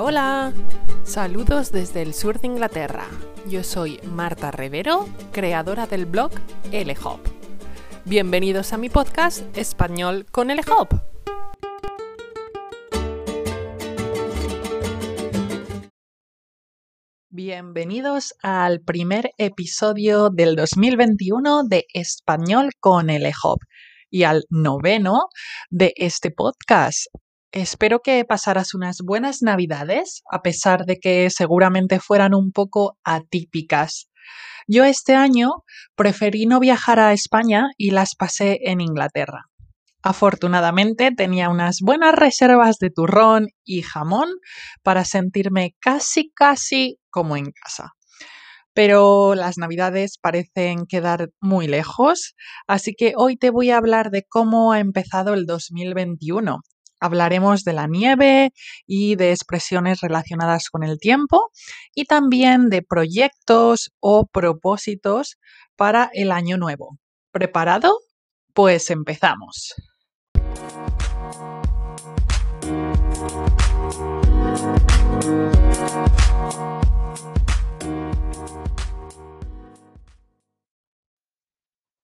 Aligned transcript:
Hola, 0.00 0.52
hola. 0.52 0.52
Saludos 1.02 1.72
desde 1.72 2.02
el 2.02 2.14
sur 2.14 2.40
de 2.40 2.46
Inglaterra. 2.46 3.04
Yo 3.48 3.64
soy 3.64 3.98
Marta 4.04 4.52
Rivero, 4.52 5.08
creadora 5.32 5.88
del 5.88 6.06
blog 6.06 6.30
LHOP. 6.70 7.18
Bienvenidos 8.04 8.72
a 8.72 8.78
mi 8.78 8.90
podcast 8.90 9.44
Español 9.58 10.24
con 10.30 10.54
LHOP. 10.54 10.92
Bienvenidos 17.30 18.34
al 18.40 18.80
primer 18.80 19.32
episodio 19.36 20.30
del 20.30 20.54
2021 20.54 21.64
de 21.64 21.86
Español 21.92 22.70
con 22.78 23.08
LHOP 23.08 23.62
y 24.10 24.22
al 24.22 24.44
noveno 24.48 25.28
de 25.70 25.92
este 25.96 26.30
podcast. 26.30 27.08
Espero 27.52 28.00
que 28.00 28.24
pasaras 28.26 28.74
unas 28.74 28.98
buenas 29.02 29.40
navidades, 29.40 30.22
a 30.30 30.42
pesar 30.42 30.84
de 30.84 30.98
que 30.98 31.30
seguramente 31.30 31.98
fueran 31.98 32.34
un 32.34 32.52
poco 32.52 32.98
atípicas. 33.04 34.10
Yo 34.66 34.84
este 34.84 35.14
año 35.14 35.64
preferí 35.96 36.44
no 36.44 36.60
viajar 36.60 37.00
a 37.00 37.14
España 37.14 37.68
y 37.78 37.90
las 37.90 38.14
pasé 38.14 38.58
en 38.64 38.82
Inglaterra. 38.82 39.46
Afortunadamente 40.02 41.10
tenía 41.16 41.48
unas 41.48 41.78
buenas 41.80 42.14
reservas 42.14 42.78
de 42.78 42.90
turrón 42.90 43.48
y 43.64 43.80
jamón 43.80 44.28
para 44.82 45.06
sentirme 45.06 45.74
casi 45.80 46.30
casi 46.34 46.98
como 47.10 47.36
en 47.36 47.50
casa 47.52 47.94
pero 48.78 49.34
las 49.34 49.58
navidades 49.58 50.18
parecen 50.18 50.86
quedar 50.86 51.30
muy 51.40 51.66
lejos, 51.66 52.36
así 52.68 52.94
que 52.94 53.12
hoy 53.16 53.36
te 53.36 53.50
voy 53.50 53.70
a 53.70 53.76
hablar 53.76 54.12
de 54.12 54.22
cómo 54.22 54.70
ha 54.70 54.78
empezado 54.78 55.34
el 55.34 55.46
2021. 55.46 56.60
Hablaremos 57.00 57.64
de 57.64 57.72
la 57.72 57.86
nieve 57.86 58.52
y 58.86 59.16
de 59.16 59.32
expresiones 59.32 60.00
relacionadas 60.00 60.68
con 60.70 60.82
el 60.82 60.98
tiempo 60.98 61.50
y 61.94 62.04
también 62.04 62.70
de 62.70 62.82
proyectos 62.82 63.92
o 64.00 64.26
propósitos 64.26 65.38
para 65.76 66.10
el 66.12 66.32
año 66.32 66.56
nuevo. 66.56 66.98
¿Preparado? 67.30 67.98
Pues 68.52 68.90
empezamos. 68.90 69.74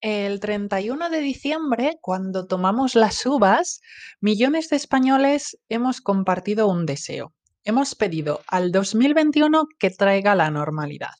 El 0.06 0.38
31 0.38 1.08
de 1.08 1.20
diciembre, 1.20 1.96
cuando 2.02 2.46
tomamos 2.46 2.94
las 2.94 3.24
uvas, 3.24 3.80
millones 4.20 4.68
de 4.68 4.76
españoles 4.76 5.56
hemos 5.70 6.02
compartido 6.02 6.68
un 6.68 6.84
deseo. 6.84 7.32
Hemos 7.64 7.94
pedido 7.94 8.42
al 8.46 8.70
2021 8.70 9.66
que 9.78 9.88
traiga 9.88 10.34
la 10.34 10.50
normalidad. 10.50 11.14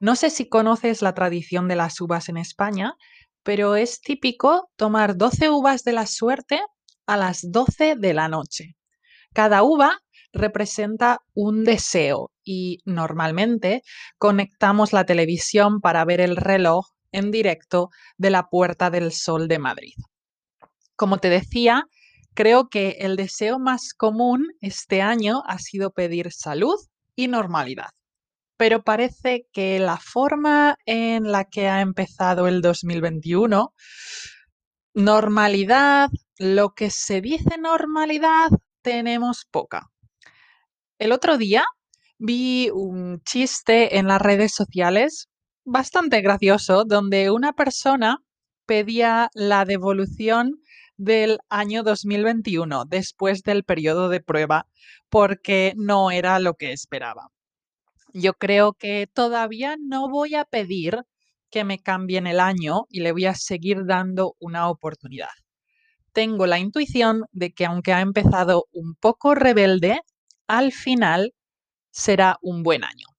No 0.00 0.16
sé 0.16 0.30
si 0.30 0.48
conoces 0.48 1.02
la 1.02 1.12
tradición 1.12 1.68
de 1.68 1.76
las 1.76 2.00
uvas 2.00 2.30
en 2.30 2.38
España, 2.38 2.94
pero 3.42 3.76
es 3.76 4.00
típico 4.00 4.70
tomar 4.76 5.18
12 5.18 5.50
uvas 5.50 5.84
de 5.84 5.92
la 5.92 6.06
suerte 6.06 6.62
a 7.04 7.18
las 7.18 7.52
12 7.52 7.96
de 7.96 8.14
la 8.14 8.28
noche. 8.28 8.76
Cada 9.34 9.62
uva 9.62 9.98
representa 10.32 11.18
un 11.34 11.64
deseo 11.64 12.32
y 12.42 12.78
normalmente 12.86 13.82
conectamos 14.16 14.94
la 14.94 15.04
televisión 15.04 15.82
para 15.82 16.06
ver 16.06 16.22
el 16.22 16.36
reloj 16.36 16.93
en 17.14 17.30
directo 17.30 17.90
de 18.18 18.30
la 18.30 18.48
Puerta 18.48 18.90
del 18.90 19.12
Sol 19.12 19.48
de 19.48 19.58
Madrid. 19.58 19.94
Como 20.96 21.18
te 21.18 21.30
decía, 21.30 21.84
creo 22.34 22.68
que 22.68 22.96
el 23.00 23.16
deseo 23.16 23.58
más 23.58 23.94
común 23.94 24.48
este 24.60 25.00
año 25.00 25.42
ha 25.46 25.58
sido 25.58 25.92
pedir 25.92 26.32
salud 26.32 26.76
y 27.16 27.28
normalidad. 27.28 27.90
Pero 28.56 28.82
parece 28.82 29.46
que 29.52 29.78
la 29.78 29.96
forma 29.96 30.76
en 30.86 31.30
la 31.30 31.44
que 31.44 31.68
ha 31.68 31.80
empezado 31.80 32.46
el 32.48 32.60
2021, 32.60 33.72
normalidad, 34.94 36.10
lo 36.38 36.74
que 36.74 36.90
se 36.90 37.20
dice 37.20 37.58
normalidad, 37.58 38.50
tenemos 38.82 39.46
poca. 39.50 39.90
El 40.98 41.12
otro 41.12 41.38
día 41.38 41.64
vi 42.18 42.70
un 42.70 43.20
chiste 43.22 43.98
en 43.98 44.06
las 44.08 44.20
redes 44.20 44.52
sociales 44.52 45.28
bastante 45.64 46.20
gracioso 46.20 46.84
donde 46.84 47.30
una 47.30 47.52
persona 47.52 48.18
pedía 48.66 49.30
la 49.34 49.64
devolución 49.64 50.60
del 50.96 51.38
año 51.48 51.82
2021 51.82 52.84
después 52.84 53.42
del 53.42 53.64
periodo 53.64 54.08
de 54.08 54.20
prueba 54.20 54.66
porque 55.08 55.74
no 55.76 56.10
era 56.10 56.38
lo 56.38 56.54
que 56.54 56.72
esperaba. 56.72 57.28
Yo 58.12 58.34
creo 58.34 58.74
que 58.74 59.08
todavía 59.12 59.76
no 59.80 60.08
voy 60.08 60.34
a 60.34 60.44
pedir 60.44 61.02
que 61.50 61.64
me 61.64 61.78
cambien 61.78 62.26
el 62.26 62.40
año 62.40 62.86
y 62.90 63.00
le 63.00 63.12
voy 63.12 63.26
a 63.26 63.34
seguir 63.34 63.86
dando 63.86 64.36
una 64.38 64.68
oportunidad. 64.68 65.30
Tengo 66.12 66.46
la 66.46 66.58
intuición 66.58 67.24
de 67.32 67.52
que 67.52 67.66
aunque 67.66 67.92
ha 67.92 68.00
empezado 68.00 68.66
un 68.72 68.94
poco 68.94 69.34
rebelde, 69.34 70.00
al 70.46 70.72
final 70.72 71.34
será 71.90 72.38
un 72.40 72.62
buen 72.62 72.84
año. 72.84 73.13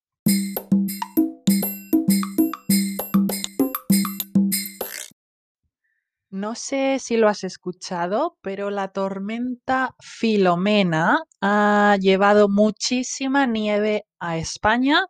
No 6.35 6.53
sé 6.53 6.99
si 6.99 7.15
lo 7.15 7.29
has 7.29 7.45
escuchado, 7.45 8.37
pero 8.41 8.69
la 8.69 8.89
tormenta 8.89 9.95
Filomena 10.01 11.19
ha 11.39 11.95
llevado 11.97 12.49
muchísima 12.49 13.45
nieve 13.45 14.03
a 14.19 14.37
España 14.37 15.05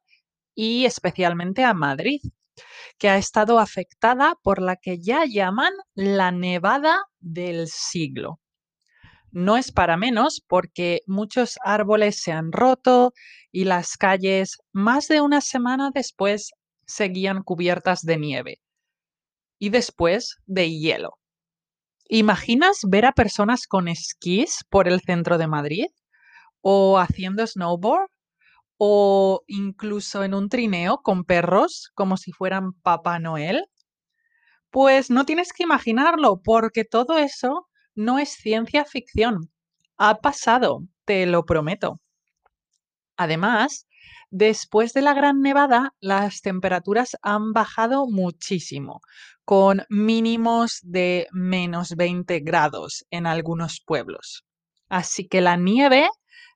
y 0.53 0.85
especialmente 0.85 1.63
a 1.63 1.73
Madrid, 1.73 2.21
que 2.99 3.09
ha 3.09 3.17
estado 3.17 3.57
afectada 3.57 4.35
por 4.43 4.61
la 4.61 4.75
que 4.75 4.99
ya 5.01 5.25
llaman 5.25 5.73
la 5.95 6.29
nevada 6.29 7.01
del 7.19 7.69
siglo. 7.69 8.39
No 9.31 9.57
es 9.57 9.71
para 9.71 9.97
menos 9.97 10.43
porque 10.47 10.99
muchos 11.07 11.57
árboles 11.63 12.21
se 12.21 12.33
han 12.33 12.51
roto 12.51 13.13
y 13.51 13.63
las 13.63 13.97
calles 13.97 14.59
más 14.73 15.07
de 15.07 15.21
una 15.21 15.41
semana 15.41 15.89
después 15.91 16.51
seguían 16.85 17.41
cubiertas 17.41 18.03
de 18.03 18.17
nieve 18.17 18.59
y 19.65 19.69
después 19.69 20.37
de 20.45 20.69
hielo. 20.69 21.17
¿Imaginas 22.07 22.81
ver 22.87 23.07
a 23.07 23.13
personas 23.13 23.65
con 23.65 23.87
esquís 23.87 24.63
por 24.69 24.87
el 24.87 25.01
centro 25.01 25.39
de 25.39 25.47
Madrid? 25.47 25.87
¿O 26.61 26.99
haciendo 26.99 27.47
snowboard? 27.47 28.11
¿O 28.77 29.41
incluso 29.47 30.23
en 30.23 30.35
un 30.35 30.49
trineo 30.49 30.99
con 31.01 31.23
perros 31.23 31.89
como 31.95 32.15
si 32.15 32.31
fueran 32.31 32.73
Papá 32.83 33.17
Noel? 33.17 33.65
Pues 34.69 35.09
no 35.09 35.25
tienes 35.25 35.51
que 35.51 35.63
imaginarlo 35.63 36.43
porque 36.43 36.83
todo 36.85 37.17
eso 37.17 37.67
no 37.95 38.19
es 38.19 38.29
ciencia 38.33 38.85
ficción. 38.85 39.51
Ha 39.97 40.19
pasado, 40.19 40.81
te 41.05 41.25
lo 41.25 41.43
prometo. 41.43 41.99
Además, 43.17 43.87
Después 44.37 44.91
de 44.91 45.01
la 45.01 45.13
gran 45.13 45.39
nevada, 45.39 45.93
las 46.01 46.41
temperaturas 46.41 47.15
han 47.21 47.53
bajado 47.53 48.05
muchísimo, 48.05 48.99
con 49.45 49.83
mínimos 49.87 50.79
de 50.83 51.27
menos 51.31 51.95
20 51.95 52.41
grados 52.41 53.05
en 53.11 53.27
algunos 53.27 53.79
pueblos. 53.79 54.43
Así 54.89 55.29
que 55.29 55.39
la 55.39 55.55
nieve 55.55 56.09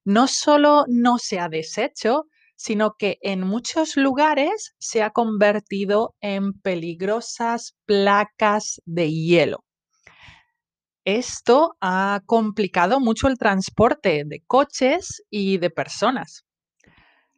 no 0.04 0.28
solo 0.28 0.84
no 0.90 1.20
se 1.20 1.40
ha 1.40 1.48
deshecho, 1.48 2.26
sino 2.58 2.96
que 3.00 3.18
en 3.22 3.48
muchos 3.48 3.96
lugares 3.96 4.76
se 4.78 5.02
ha 5.02 5.12
convertido 5.12 6.16
en 6.20 6.52
peligrosas 6.60 7.78
placas 7.86 8.82
de 8.84 9.10
hielo. 9.10 9.64
Esto 11.06 11.78
ha 11.80 12.20
complicado 12.26 13.00
mucho 13.00 13.30
el 13.30 13.38
transporte 13.38 14.24
de 14.26 14.44
coches 14.46 15.24
y 15.30 15.60
de 15.60 15.70
personas. 15.70 16.44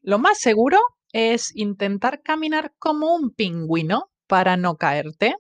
Lo 0.04 0.18
más 0.18 0.40
seguro 0.40 0.80
es 1.14 1.56
intentar 1.56 2.24
caminar 2.24 2.74
como 2.80 3.14
un 3.14 3.30
pingüino 3.30 4.10
para 4.28 4.58
no 4.58 4.76
caerte. 4.76 5.36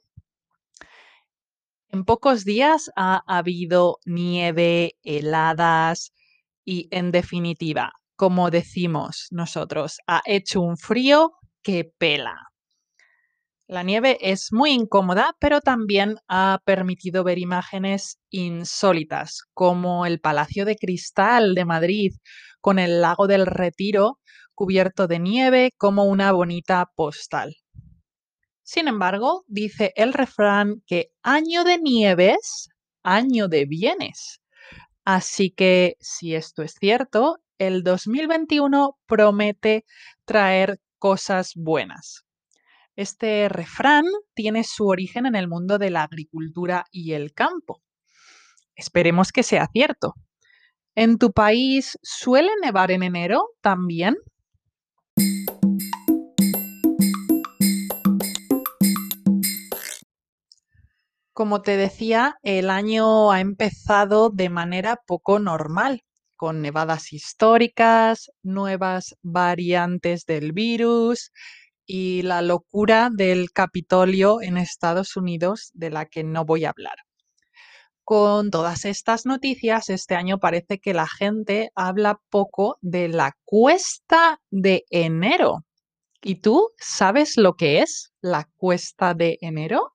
En 1.90 2.06
pocos 2.06 2.46
días 2.46 2.92
ha 2.96 3.24
habido 3.26 3.98
nieve, 4.06 4.98
heladas 5.04 6.14
y, 6.64 6.88
en 6.92 7.12
definitiva, 7.12 7.92
como 8.16 8.52
decimos 8.52 9.28
nosotros, 9.32 9.98
ha 10.06 10.22
hecho 10.26 10.62
un 10.62 10.78
frío 10.78 11.32
que 11.64 11.92
pela. 11.98 12.36
La 13.68 13.82
nieve 13.82 14.18
es 14.22 14.50
muy 14.52 14.72
incómoda, 14.72 15.36
pero 15.40 15.62
también 15.62 16.18
ha 16.28 16.60
permitido 16.66 17.24
ver 17.24 17.40
imágenes 17.40 18.20
insólitas, 18.30 19.42
como 19.54 20.06
el 20.06 20.20
Palacio 20.20 20.66
de 20.66 20.76
Cristal 20.76 21.56
de 21.56 21.66
Madrid, 21.66 22.12
con 22.60 22.78
el 22.78 23.02
lago 23.02 23.28
del 23.28 23.48
Retiro 23.48 24.20
cubierto 24.62 25.08
de 25.08 25.18
nieve 25.18 25.74
como 25.76 26.04
una 26.04 26.32
bonita 26.32 26.92
postal. 26.96 27.56
Sin 28.62 28.88
embargo, 28.88 29.44
dice 29.48 29.92
el 29.96 30.14
refrán 30.14 30.84
que 30.86 31.08
año 31.24 31.64
de 31.64 31.80
nieves, 31.80 32.70
año 33.02 33.48
de 33.48 33.66
bienes. 33.66 34.40
Así 35.04 35.50
que, 35.50 35.96
si 36.00 36.36
esto 36.36 36.62
es 36.62 36.76
cierto, 36.80 37.40
el 37.58 37.82
2021 37.82 39.00
promete 39.08 39.84
traer 40.26 40.80
cosas 41.00 41.54
buenas. 41.56 42.24
Este 42.96 43.50
refrán 43.50 44.06
tiene 44.36 44.64
su 44.64 44.86
origen 44.86 45.26
en 45.26 45.34
el 45.34 45.48
mundo 45.48 45.80
de 45.80 45.90
la 45.90 46.04
agricultura 46.04 46.86
y 46.92 47.14
el 47.14 47.34
campo. 47.34 47.82
Esperemos 48.76 49.32
que 49.32 49.42
sea 49.42 49.68
cierto. 49.74 50.14
¿En 50.94 51.18
tu 51.18 51.32
país 51.32 51.98
suele 52.04 52.52
nevar 52.62 52.92
en 52.92 53.02
enero 53.02 53.48
también? 53.62 54.18
Como 61.34 61.62
te 61.62 61.78
decía, 61.78 62.36
el 62.44 62.70
año 62.70 63.32
ha 63.32 63.40
empezado 63.40 64.30
de 64.30 64.50
manera 64.50 64.98
poco 65.08 65.40
normal, 65.40 66.04
con 66.36 66.62
nevadas 66.62 67.14
históricas, 67.14 68.32
nuevas 68.44 69.16
variantes 69.22 70.26
del 70.26 70.52
virus 70.52 71.32
y 71.86 72.22
la 72.24 72.42
locura 72.42 73.10
del 73.14 73.52
Capitolio 73.52 74.42
en 74.42 74.58
Estados 74.58 75.16
Unidos 75.16 75.72
de 75.74 75.90
la 75.90 76.06
que 76.06 76.24
no 76.26 76.44
voy 76.44 76.66
a 76.66 76.72
hablar. 76.72 76.98
Con 78.04 78.52
todas 78.52 78.84
estas 78.84 79.26
noticias, 79.26 79.90
este 79.90 80.16
año 80.16 80.38
parece 80.40 80.80
que 80.80 80.94
la 80.94 81.08
gente 81.08 81.72
habla 81.76 82.20
poco 82.30 82.78
de 82.82 83.08
la 83.08 83.38
cuesta 83.46 84.42
de 84.50 84.84
enero. 84.90 85.64
¿Y 86.22 86.42
tú 86.42 86.72
sabes 86.78 87.38
lo 87.38 87.54
que 87.54 87.80
es 87.80 88.12
la 88.22 88.50
cuesta 88.58 89.14
de 89.14 89.38
enero? 89.42 89.94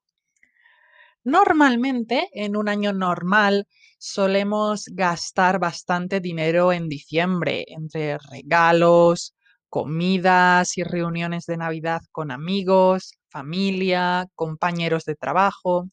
Normalmente, 1.27 2.29
en 2.33 2.57
un 2.57 2.69
año 2.71 2.93
normal, 2.95 3.67
solemos 3.99 4.87
gastar 4.93 5.59
bastante 5.59 6.21
dinero 6.21 6.73
en 6.73 6.89
diciembre, 6.89 7.65
entre 7.69 8.17
regalos, 8.19 9.35
comidas 9.69 10.79
y 10.79 10.85
reuniones 10.85 11.45
de 11.47 11.59
Navidad 11.59 12.01
con 12.13 12.31
amigos, 12.31 13.13
familia, 13.29 14.27
compañeros 14.35 15.05
de 15.05 15.17
trabajo. 15.17 15.91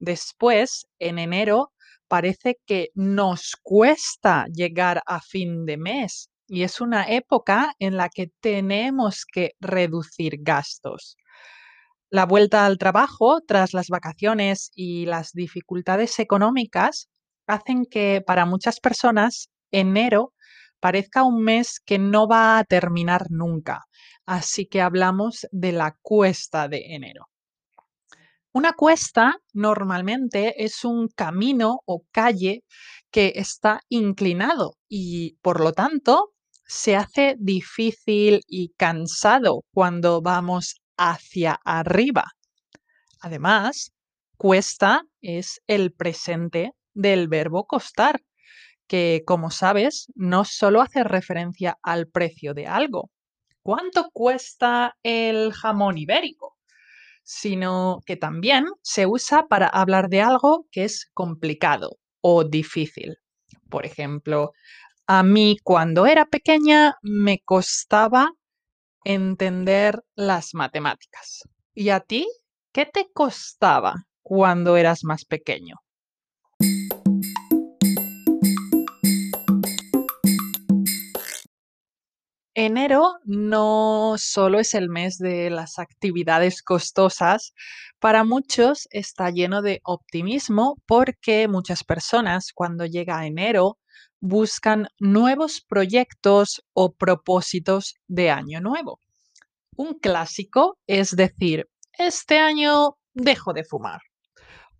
Después, 0.00 0.86
en 0.98 1.18
enero, 1.18 1.72
parece 2.08 2.58
que 2.66 2.90
nos 2.94 3.56
cuesta 3.62 4.46
llegar 4.52 5.02
a 5.06 5.20
fin 5.22 5.66
de 5.66 5.76
mes 5.78 6.30
y 6.48 6.64
es 6.64 6.80
una 6.80 7.04
época 7.08 7.74
en 7.78 7.96
la 7.96 8.08
que 8.10 8.30
tenemos 8.40 9.24
que 9.24 9.52
reducir 9.60 10.38
gastos. 10.40 11.16
La 12.12 12.26
vuelta 12.26 12.66
al 12.66 12.76
trabajo 12.76 13.40
tras 13.40 13.72
las 13.72 13.88
vacaciones 13.88 14.70
y 14.74 15.06
las 15.06 15.32
dificultades 15.32 16.18
económicas 16.18 17.08
hacen 17.46 17.86
que 17.86 18.22
para 18.26 18.44
muchas 18.44 18.80
personas 18.80 19.48
enero 19.70 20.34
parezca 20.78 21.22
un 21.22 21.42
mes 21.42 21.80
que 21.80 21.98
no 21.98 22.28
va 22.28 22.58
a 22.58 22.64
terminar 22.64 23.28
nunca. 23.30 23.86
Así 24.26 24.66
que 24.66 24.82
hablamos 24.82 25.46
de 25.52 25.72
la 25.72 25.96
cuesta 26.02 26.68
de 26.68 26.94
enero. 26.94 27.30
Una 28.52 28.74
cuesta 28.74 29.38
normalmente 29.54 30.62
es 30.62 30.84
un 30.84 31.08
camino 31.08 31.80
o 31.86 32.02
calle 32.10 32.62
que 33.10 33.32
está 33.36 33.80
inclinado 33.88 34.74
y 34.86 35.38
por 35.40 35.60
lo 35.60 35.72
tanto 35.72 36.34
se 36.66 36.94
hace 36.94 37.36
difícil 37.38 38.42
y 38.46 38.74
cansado 38.76 39.64
cuando 39.72 40.20
vamos 40.20 40.81
hacia 40.96 41.60
arriba. 41.64 42.32
Además, 43.20 43.92
cuesta 44.36 45.04
es 45.20 45.62
el 45.66 45.92
presente 45.92 46.72
del 46.94 47.28
verbo 47.28 47.66
costar, 47.66 48.22
que 48.86 49.22
como 49.26 49.50
sabes 49.50 50.06
no 50.14 50.44
solo 50.44 50.82
hace 50.82 51.04
referencia 51.04 51.78
al 51.82 52.08
precio 52.08 52.54
de 52.54 52.66
algo. 52.66 53.10
¿Cuánto 53.62 54.10
cuesta 54.12 54.96
el 55.02 55.52
jamón 55.52 55.98
ibérico? 55.98 56.56
sino 57.24 58.00
que 58.06 58.16
también 58.16 58.66
se 58.82 59.06
usa 59.06 59.46
para 59.48 59.66
hablar 59.66 60.08
de 60.08 60.22
algo 60.22 60.66
que 60.70 60.84
es 60.84 61.08
complicado 61.14 61.98
o 62.20 62.44
difícil. 62.44 63.16
Por 63.70 63.86
ejemplo, 63.86 64.52
a 65.06 65.22
mí 65.22 65.56
cuando 65.62 66.06
era 66.06 66.26
pequeña 66.26 66.96
me 67.02 67.40
costaba 67.44 68.32
entender 69.04 70.02
las 70.14 70.54
matemáticas. 70.54 71.42
¿Y 71.74 71.90
a 71.90 72.00
ti 72.00 72.26
qué 72.72 72.86
te 72.86 73.08
costaba 73.12 74.06
cuando 74.22 74.76
eras 74.76 75.04
más 75.04 75.24
pequeño? 75.24 75.76
Enero 82.54 83.14
no 83.24 84.14
solo 84.18 84.60
es 84.60 84.74
el 84.74 84.90
mes 84.90 85.16
de 85.16 85.48
las 85.48 85.78
actividades 85.78 86.62
costosas, 86.62 87.54
para 87.98 88.24
muchos 88.24 88.88
está 88.90 89.30
lleno 89.30 89.62
de 89.62 89.80
optimismo 89.84 90.76
porque 90.86 91.48
muchas 91.48 91.82
personas 91.82 92.52
cuando 92.54 92.84
llega 92.84 93.26
enero 93.26 93.78
buscan 94.22 94.86
nuevos 95.00 95.60
proyectos 95.60 96.62
o 96.72 96.94
propósitos 96.94 97.96
de 98.06 98.30
año 98.30 98.60
nuevo. 98.60 99.00
Un 99.76 99.98
clásico 99.98 100.78
es 100.86 101.16
decir, 101.16 101.66
este 101.98 102.38
año 102.38 102.96
dejo 103.12 103.52
de 103.52 103.64
fumar. 103.64 104.00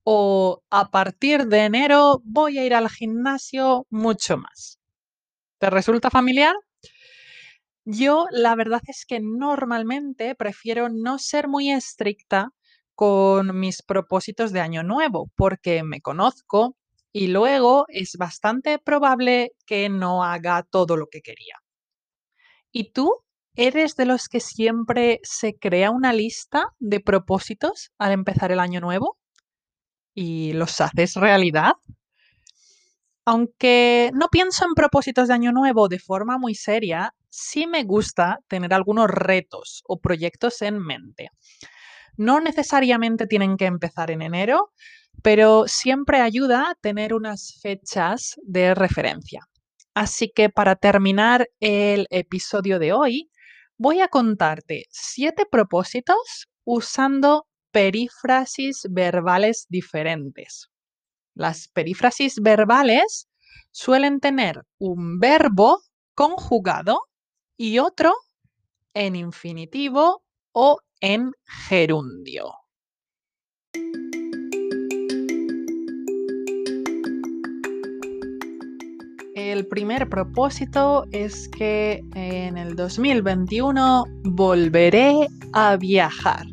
O 0.04 0.62
a 0.70 0.90
partir 0.90 1.46
de 1.46 1.64
enero 1.64 2.22
voy 2.24 2.58
a 2.58 2.64
ir 2.64 2.74
al 2.74 2.88
gimnasio 2.88 3.84
mucho 3.90 4.38
más. 4.38 4.78
¿Te 5.58 5.70
resulta 5.70 6.08
familiar? 6.08 6.54
Yo 7.84 8.26
la 8.30 8.54
verdad 8.54 8.82
es 8.86 9.04
que 9.06 9.18
normalmente 9.20 10.36
prefiero 10.36 10.88
no 10.88 11.18
ser 11.18 11.48
muy 11.48 11.72
estricta 11.72 12.50
con 12.94 13.58
mis 13.58 13.82
propósitos 13.82 14.52
de 14.52 14.60
año 14.60 14.84
nuevo 14.84 15.30
porque 15.34 15.82
me 15.82 16.00
conozco 16.00 16.76
y 17.12 17.28
luego 17.28 17.84
es 17.88 18.16
bastante 18.16 18.78
probable 18.78 19.52
que 19.66 19.88
no 19.88 20.24
haga 20.24 20.62
todo 20.62 20.96
lo 20.96 21.08
que 21.08 21.20
quería. 21.20 21.56
¿Y 22.70 22.92
tú? 22.92 23.12
¿Eres 23.54 23.96
de 23.96 24.06
los 24.06 24.28
que 24.28 24.40
siempre 24.40 25.20
se 25.22 25.54
crea 25.54 25.90
una 25.90 26.14
lista 26.14 26.68
de 26.78 27.00
propósitos 27.00 27.92
al 27.98 28.12
empezar 28.12 28.50
el 28.50 28.60
año 28.60 28.80
nuevo? 28.80 29.18
¿Y 30.14 30.54
los 30.54 30.80
haces 30.80 31.14
realidad? 31.16 31.74
Aunque 33.26 34.10
no 34.14 34.28
pienso 34.28 34.64
en 34.64 34.74
propósitos 34.74 35.28
de 35.28 35.34
año 35.34 35.52
nuevo 35.52 35.88
de 35.88 35.98
forma 35.98 36.38
muy 36.38 36.54
seria, 36.54 37.14
sí 37.28 37.66
me 37.66 37.84
gusta 37.84 38.38
tener 38.48 38.72
algunos 38.72 39.08
retos 39.08 39.82
o 39.86 40.00
proyectos 40.00 40.62
en 40.62 40.78
mente. 40.78 41.28
No 42.16 42.40
necesariamente 42.40 43.26
tienen 43.26 43.56
que 43.56 43.66
empezar 43.66 44.10
en 44.10 44.22
enero, 44.22 44.72
pero 45.22 45.64
siempre 45.66 46.20
ayuda 46.20 46.70
a 46.70 46.74
tener 46.74 47.14
unas 47.14 47.58
fechas 47.60 48.36
de 48.42 48.74
referencia. 48.74 49.48
Así 49.94 50.30
que 50.34 50.48
para 50.48 50.76
terminar 50.76 51.48
el 51.60 52.06
episodio 52.10 52.78
de 52.78 52.92
hoy, 52.92 53.30
voy 53.76 54.00
a 54.00 54.08
contarte 54.08 54.86
siete 54.90 55.44
propósitos 55.50 56.46
usando 56.64 57.46
perífrasis 57.72 58.86
verbales 58.90 59.66
diferentes. 59.68 60.68
Las 61.34 61.68
perífrasis 61.68 62.40
verbales 62.40 63.28
suelen 63.70 64.20
tener 64.20 64.62
un 64.78 65.18
verbo 65.18 65.80
conjugado 66.14 67.00
y 67.56 67.78
otro 67.78 68.12
en 68.94 69.16
infinitivo 69.16 70.22
o 70.52 70.78
en 71.00 71.32
gerundio. 71.68 72.52
El 79.34 79.66
primer 79.66 80.10
propósito 80.10 81.06
es 81.10 81.48
que 81.48 82.04
en 82.14 82.58
el 82.58 82.76
2021 82.76 84.04
volveré 84.24 85.26
a 85.54 85.76
viajar. 85.78 86.44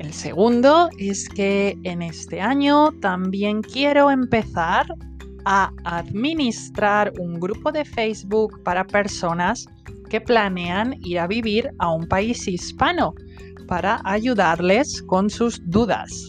El 0.00 0.12
segundo 0.12 0.90
es 0.98 1.28
que 1.28 1.78
en 1.84 2.02
este 2.02 2.40
año 2.40 2.90
también 3.00 3.62
quiero 3.62 4.10
empezar 4.10 4.86
a 5.44 5.72
administrar 5.84 7.12
un 7.20 7.38
grupo 7.38 7.70
de 7.70 7.84
Facebook 7.84 8.60
para 8.64 8.84
personas 8.84 9.68
que 10.08 10.20
planean 10.20 10.96
ir 11.04 11.20
a 11.20 11.28
vivir 11.28 11.70
a 11.78 11.92
un 11.92 12.08
país 12.08 12.48
hispano 12.48 13.14
para 13.68 14.00
ayudarles 14.02 15.00
con 15.02 15.30
sus 15.30 15.62
dudas. 15.70 16.28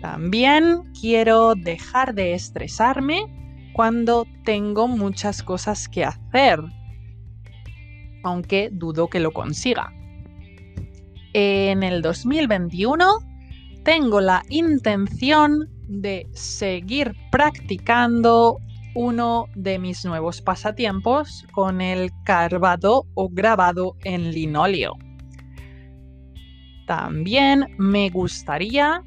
También 0.00 0.82
quiero 1.00 1.54
dejar 1.56 2.14
de 2.14 2.34
estresarme 2.34 3.39
cuando 3.72 4.26
tengo 4.44 4.88
muchas 4.88 5.42
cosas 5.42 5.88
que 5.88 6.04
hacer, 6.04 6.60
aunque 8.22 8.70
dudo 8.72 9.08
que 9.08 9.20
lo 9.20 9.32
consiga. 9.32 9.92
En 11.32 11.82
el 11.82 12.02
2021 12.02 13.04
tengo 13.84 14.20
la 14.20 14.42
intención 14.48 15.68
de 15.88 16.28
seguir 16.32 17.14
practicando 17.30 18.58
uno 18.94 19.46
de 19.54 19.78
mis 19.78 20.04
nuevos 20.04 20.40
pasatiempos 20.42 21.46
con 21.52 21.80
el 21.80 22.10
carbado 22.24 23.06
o 23.14 23.28
grabado 23.28 23.96
en 24.04 24.32
linóleo. 24.32 24.94
También 26.86 27.66
me 27.78 28.10
gustaría 28.10 29.02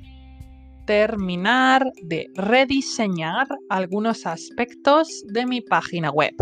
terminar 0.85 1.91
de 2.03 2.29
rediseñar 2.35 3.47
algunos 3.69 4.25
aspectos 4.25 5.23
de 5.27 5.45
mi 5.45 5.61
página 5.61 6.11
web. 6.11 6.33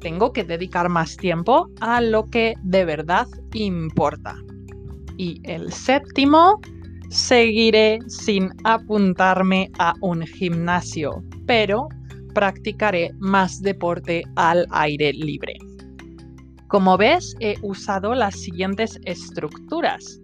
Tengo 0.00 0.32
que 0.32 0.44
dedicar 0.44 0.88
más 0.88 1.16
tiempo 1.16 1.68
a 1.80 2.00
lo 2.00 2.26
que 2.26 2.54
de 2.62 2.84
verdad 2.84 3.26
importa. 3.54 4.36
Y 5.16 5.40
el 5.44 5.72
séptimo, 5.72 6.60
seguiré 7.08 7.98
sin 8.06 8.50
apuntarme 8.64 9.70
a 9.78 9.94
un 10.00 10.22
gimnasio, 10.26 11.22
pero 11.46 11.88
practicaré 12.34 13.10
más 13.18 13.62
deporte 13.62 14.22
al 14.36 14.66
aire 14.70 15.12
libre. 15.12 15.54
Como 16.68 16.98
ves, 16.98 17.34
he 17.40 17.56
usado 17.62 18.14
las 18.14 18.34
siguientes 18.34 18.98
estructuras. 19.04 20.20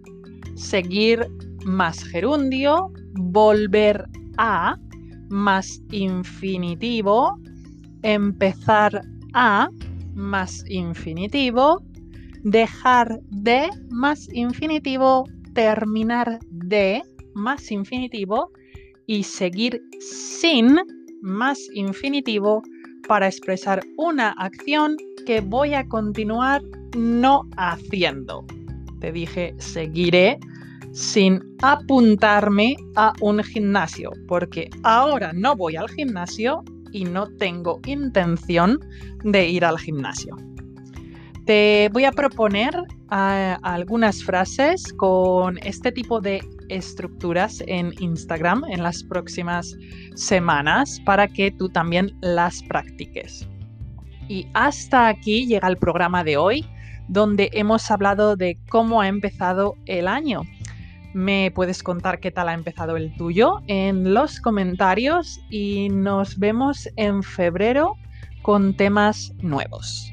Seguir 0.55 1.25
más 1.65 2.03
gerundio, 2.03 2.91
volver 3.13 4.05
a, 4.37 4.77
más 5.29 5.81
infinitivo, 5.91 7.37
empezar 8.03 9.01
a, 9.33 9.69
más 10.13 10.63
infinitivo, 10.69 11.81
dejar 12.43 13.19
de, 13.29 13.69
más 13.89 14.27
infinitivo, 14.33 15.25
terminar 15.53 16.39
de, 16.49 17.01
más 17.33 17.71
infinitivo, 17.71 18.51
y 19.05 19.23
seguir 19.23 19.81
sin, 19.99 20.79
más 21.21 21.59
infinitivo, 21.73 22.61
para 23.07 23.27
expresar 23.27 23.81
una 23.97 24.31
acción 24.31 24.95
que 25.25 25.41
voy 25.41 25.73
a 25.73 25.87
continuar 25.87 26.61
no 26.97 27.43
haciendo. 27.57 28.45
Te 28.99 29.11
dije, 29.11 29.53
seguiré 29.57 30.39
sin 30.93 31.41
apuntarme 31.63 32.77
a 32.95 33.13
un 33.19 33.43
gimnasio, 33.43 34.11
porque 34.27 34.69
ahora 34.83 35.31
no 35.33 35.55
voy 35.55 35.75
al 35.75 35.89
gimnasio 35.89 36.63
y 36.91 37.03
no 37.03 37.27
tengo 37.37 37.81
intención 37.87 38.79
de 39.23 39.49
ir 39.49 39.65
al 39.65 39.79
gimnasio. 39.79 40.37
Te 41.45 41.89
voy 41.91 42.05
a 42.05 42.11
proponer 42.11 42.73
ah, 43.09 43.57
algunas 43.63 44.23
frases 44.23 44.93
con 44.93 45.57
este 45.63 45.91
tipo 45.91 46.21
de 46.21 46.41
estructuras 46.69 47.61
en 47.67 47.91
Instagram 47.99 48.63
en 48.69 48.83
las 48.83 49.03
próximas 49.03 49.75
semanas 50.15 51.01
para 51.05 51.27
que 51.27 51.51
tú 51.51 51.69
también 51.69 52.15
las 52.21 52.61
practiques. 52.63 53.47
Y 54.29 54.47
hasta 54.53 55.07
aquí 55.07 55.47
llega 55.47 55.67
el 55.67 55.77
programa 55.77 56.23
de 56.23 56.37
hoy, 56.37 56.65
donde 57.09 57.49
hemos 57.51 57.89
hablado 57.91 58.37
de 58.37 58.57
cómo 58.69 59.01
ha 59.01 59.07
empezado 59.07 59.75
el 59.85 60.07
año 60.07 60.43
me 61.13 61.51
puedes 61.51 61.83
contar 61.83 62.19
qué 62.19 62.31
tal 62.31 62.49
ha 62.49 62.53
empezado 62.53 62.97
el 62.97 63.15
tuyo 63.15 63.61
en 63.67 64.13
los 64.13 64.39
comentarios 64.41 65.39
y 65.49 65.89
nos 65.89 66.37
vemos 66.37 66.89
en 66.95 67.23
febrero 67.23 67.97
con 68.41 68.75
temas 68.75 69.33
nuevos. 69.41 70.12